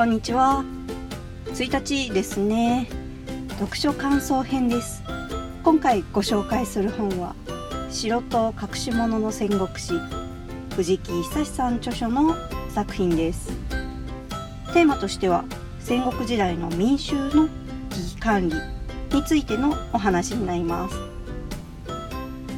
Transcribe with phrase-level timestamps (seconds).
[0.00, 0.64] こんにちは。
[1.48, 2.88] 1日ですね。
[3.58, 5.02] 読書感想編です。
[5.62, 7.36] 今回ご紹介する本は
[7.90, 9.92] 城と隠し物の戦国史
[10.74, 12.34] 藤木久さん著書の
[12.70, 13.52] 作品です。
[14.72, 15.44] テーマとしては
[15.80, 17.50] 戦国時代の民衆の
[17.90, 18.56] 危機管理
[19.14, 20.96] についてのお話になります。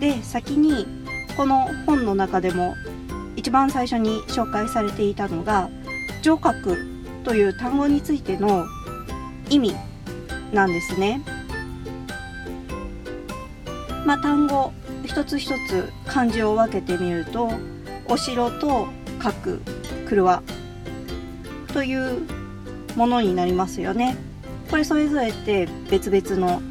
[0.00, 0.88] で先に
[1.36, 2.74] この本の中でも
[3.36, 5.70] 一番最初に紹介されていたのが
[6.20, 8.66] 城郭という単語についての
[9.50, 9.74] 意味
[10.52, 11.20] なんですね。
[14.06, 14.72] まあ、単語
[15.04, 17.50] 一つ一つ漢字を分けてみると
[18.06, 19.60] お城と核
[20.06, 20.42] 車
[21.72, 22.22] という
[22.96, 24.16] ものになりますよね。
[24.70, 26.62] これそれぞれって別々の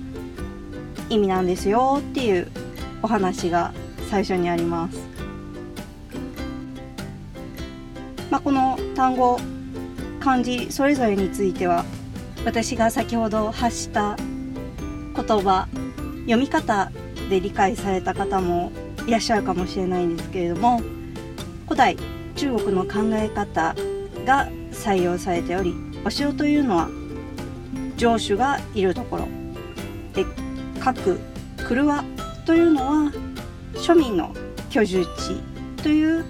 [1.10, 2.52] 意味なんですよっていう
[3.02, 3.74] お話が
[4.10, 5.00] 最初にあります。
[8.30, 9.40] まあ、この単語
[10.28, 11.86] 漢字それぞれについては
[12.44, 15.70] 私が先ほど発した言葉
[16.26, 16.92] 読み方
[17.30, 18.74] で理解された方も
[19.08, 20.82] いらっしゃるかもしれないんですけれども
[21.64, 21.96] 古代
[22.36, 23.74] 中国の考え方
[24.26, 26.90] が採用されておりお城というのは
[27.96, 29.30] 城主がいるところ
[30.14, 30.26] で
[30.82, 31.18] 各
[31.66, 32.04] 車
[32.46, 33.12] というのは
[33.76, 34.34] 庶民の
[34.72, 36.26] 居住地という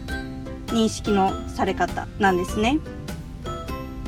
[0.67, 2.77] 認識のされ方なんですね。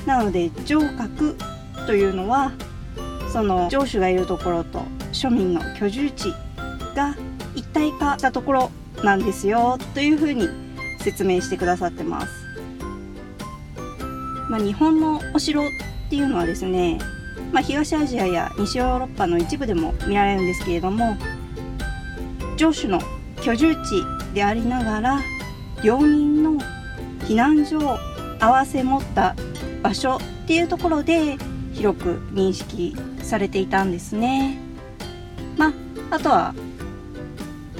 [0.10, 1.38] なので城郭
[1.86, 2.52] というのは
[3.32, 4.80] その城主がいるところと
[5.14, 6.34] 庶民の居住地
[6.96, 7.16] が
[7.54, 8.72] 一体化したところ
[9.04, 10.50] なんですよというふうに
[11.00, 12.28] 説明してくださってます。
[14.50, 15.66] まあ、日本のお城っ
[16.10, 16.98] ていうのはですね、
[17.52, 21.16] まあ、東アジアや西ヨーロッパの一部でも見られるんですけれども
[22.58, 23.00] 城主の
[23.44, 25.22] 居住地でありながら
[25.84, 26.58] 領民の
[27.28, 28.00] 避難所を
[28.40, 29.36] 併せ持った
[29.82, 31.38] 場所っていうところで
[31.74, 34.58] 広く認識されていたんですね。
[35.58, 36.54] まあ、あとは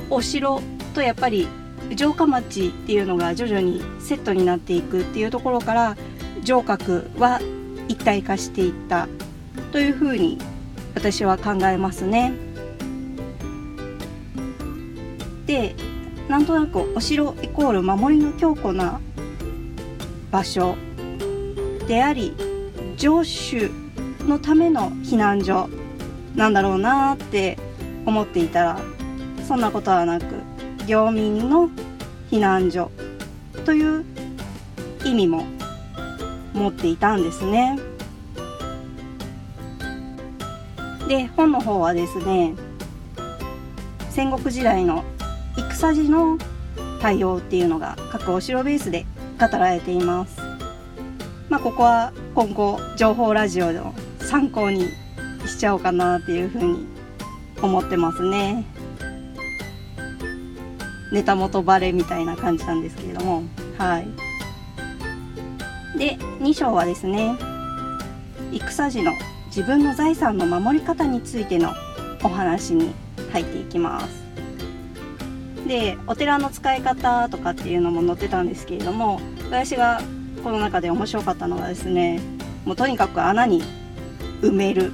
[0.10, 0.62] お城
[0.94, 1.48] とやっぱり
[1.96, 5.98] 城下町っていうのが徐々にセットになっていくっていうところから
[6.44, 7.40] 城郭は
[7.88, 9.08] 一体化していった
[9.72, 10.38] というふうに
[10.96, 12.34] 私は考えますね。
[15.46, 15.76] で
[16.28, 19.02] なんとなくお城イコール守りの強固な
[20.32, 20.76] 場所
[21.90, 22.36] であり
[22.98, 23.72] 城主
[24.28, 25.68] のための避難所
[26.36, 27.58] なんだろうなって
[28.06, 28.80] 思っていたら
[29.48, 30.26] そんなことはなく
[30.86, 31.68] 領民の
[32.30, 32.92] 避難所
[33.66, 34.06] という
[35.04, 35.46] 意味も
[36.54, 37.80] 持っていたんですね。
[41.08, 42.54] で本の方はですね
[44.12, 45.04] 戦国時代の
[45.72, 46.38] 戦時の
[47.02, 49.08] 対応っていうのが各お城ベースで
[49.40, 50.39] 語られています。
[51.50, 54.86] まあ、ここは今後情報ラジオの参考に
[55.48, 56.86] しちゃおうかなっていうふうに
[57.60, 58.66] 思ってますね。
[61.12, 63.42] ネタ元バレみたいな感じなんですけれども、
[63.80, 64.08] はい。
[65.98, 67.36] で、2章はですね、
[68.52, 69.12] 戦時の
[69.48, 71.74] 自分の財産の守り方についての
[72.24, 72.94] お話に
[73.34, 74.24] 入っていきます。
[75.68, 80.00] で、お寺の使い方とかっていうのも載ってたんですけれども、私が
[80.44, 82.20] この中で面白かったのがですね
[82.66, 83.64] もうとにかく穴に
[84.42, 84.92] 埋める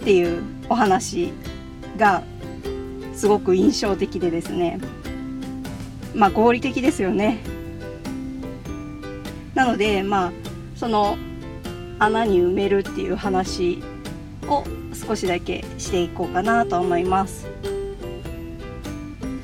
[0.00, 1.32] っていうお話
[1.96, 2.22] が
[3.14, 4.78] すごく印象的でですね
[6.14, 7.38] まあ合理的ですよね。
[9.54, 10.32] なのでまあ
[10.76, 11.16] その
[11.98, 13.82] 穴に埋めるっていう話
[14.48, 17.46] を少しだけしていこうかなと思います。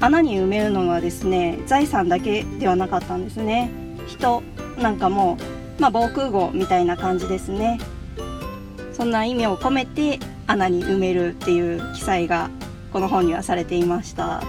[0.00, 3.79] 穴に埋めるのはですね財産だけではなかったんですね。
[4.10, 4.42] 人
[4.78, 5.38] なんかも、
[5.78, 7.78] まあ、防空壕みたいな感じですね。
[8.92, 12.50] そんな意味を込めて穴に埋めるっていう記載が
[12.92, 14.42] この本にはされていました。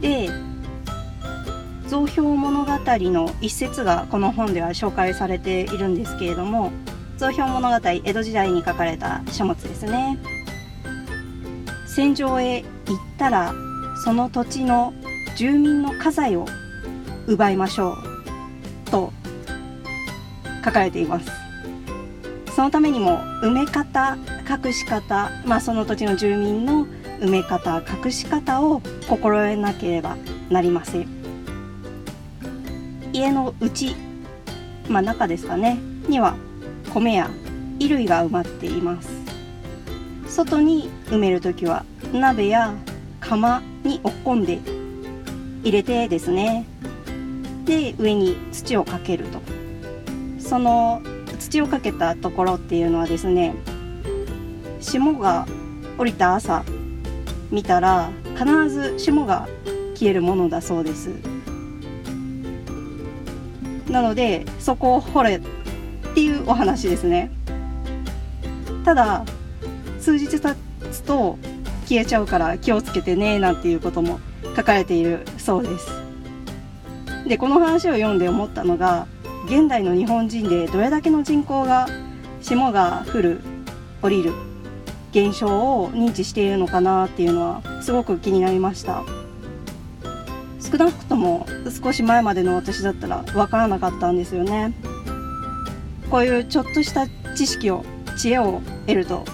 [0.00, 0.28] で
[1.88, 6.72] 造氷物語の一節がこの本では紹介されているんですけれども
[7.16, 10.18] 造氷物語江戸時代に書かれた書物ですね。
[11.86, 13.54] 戦場へ行ったら
[14.04, 14.92] その土地の
[15.36, 16.46] 住民の家財を
[17.26, 18.05] 奪いましょう。
[18.90, 19.12] と
[20.64, 21.30] 書かれています。
[22.54, 24.16] そのためにも埋め方
[24.48, 26.86] 隠し方、まあ、その土地の住民の
[27.20, 30.16] 埋め方隠し方を心得なければ
[30.48, 31.08] なりません。
[33.12, 33.94] 家の内、
[34.88, 35.78] まあ、中ですかね
[36.08, 36.36] には
[36.92, 37.30] 米や
[37.78, 39.08] 衣類が埋まっています。
[40.28, 42.74] 外に埋める時は鍋や
[43.20, 44.60] 釜におっこんで
[45.62, 46.66] 入れてですね
[47.66, 49.40] で上に土をかけると。
[50.38, 51.02] その
[51.38, 53.54] 土をかけたところっていうのはですね
[54.80, 55.46] 霜が
[55.98, 56.64] 降りた朝
[57.50, 59.48] 見たら必ず霜が
[59.94, 61.10] 消えるものだそうです。
[63.90, 65.40] なのでそこを掘れっ
[66.14, 67.30] ていうお話ですね。
[68.84, 69.24] ただ
[69.98, 70.56] 数日経
[70.92, 71.38] つと
[71.88, 74.20] 消えちゃうから気をつけてねなんていうことも
[74.54, 76.05] 書かれているそうです。
[77.26, 79.06] でこの話を読んで思ったのが
[79.46, 81.88] 現代の日本人でどれだけの人口が
[82.40, 83.40] 霜が降る
[84.02, 84.32] 降りる
[85.10, 89.02] 現象を認知しているのかなっていうのはすごく気になりました。
[90.60, 91.46] 少なくとも
[91.82, 94.74] 少し前までの私だったら分からなかったんですよね。
[96.10, 97.06] こういうちょっとした
[97.36, 97.84] 知識を
[98.18, 99.24] 知恵を得ると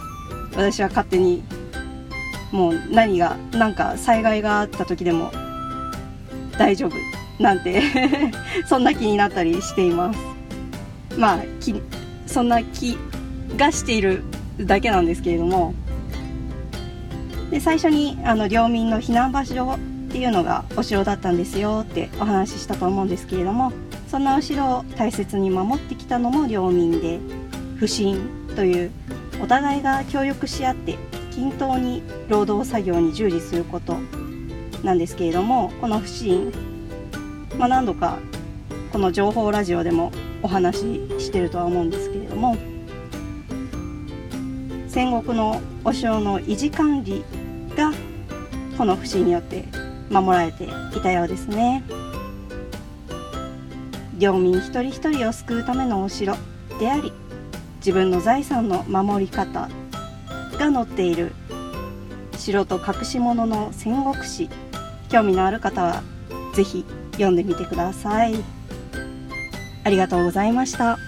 [0.52, 1.42] 私は勝手に
[2.50, 5.30] もう何が何か災害があった時でも
[6.58, 7.21] 大丈夫。
[7.42, 7.82] なんて
[8.66, 10.18] そんな気になったりしています。
[11.18, 11.38] まあ
[12.26, 12.96] そんな気
[13.56, 14.22] がしている
[14.58, 15.74] だけなんですけれども。
[17.50, 19.78] で最初にあの領民の避難場所っ
[20.10, 23.72] ていうのがお城だったんですよってお話ししたと思うんですけれども
[24.10, 27.18] そんなお城を大切に守ってきたのも領民で
[27.76, 28.90] 不信という
[29.42, 30.96] お互いが協力し合って
[31.30, 33.98] 均等に労働作業に従事すること
[34.82, 36.52] なんですけれどもこの不信、
[37.62, 38.18] まあ、何度か
[38.90, 40.10] この情報ラジオでも
[40.42, 40.84] お話し
[41.20, 42.56] してるとは思うんですけれども
[44.88, 47.22] 戦国のお城の維持管理
[47.76, 47.92] が
[48.76, 49.64] この不信によって
[50.10, 51.84] 守られていたようですね。
[54.18, 56.34] 領民一人一人を救うためのお城
[56.80, 57.12] であり
[57.76, 59.68] 自分の財産の守り方
[60.58, 61.30] が載っている
[62.36, 64.50] 城と隠し物の戦国史
[65.08, 66.02] 興味のある方は
[66.54, 68.34] 是非読んでみてください
[69.84, 70.98] ありがとうございました。